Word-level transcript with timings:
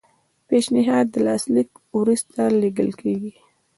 پیشنهاد 0.47 1.05
د 1.11 1.15
لاسلیک 1.27 1.69
وروسته 1.99 2.39
لیږل 2.61 2.89
کیږي. 3.01 3.31